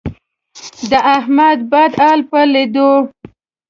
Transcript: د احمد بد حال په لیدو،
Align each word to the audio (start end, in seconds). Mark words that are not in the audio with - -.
د 0.91 0.93
احمد 1.15 1.59
بد 1.71 1.91
حال 2.01 2.19
په 2.29 2.39
لیدو، 2.53 2.89